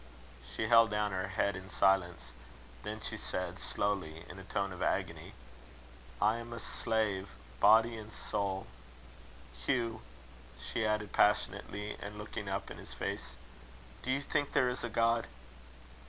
[0.55, 2.31] She held down her head in silence.
[2.81, 5.33] Then she said, slowly, in a tone of agony:
[6.19, 8.65] "I am a slave, body and soul.
[9.53, 10.01] Hugh!"
[10.59, 13.35] she added, passionately, and looking up in his face,
[14.01, 15.27] "do you think there is a God?"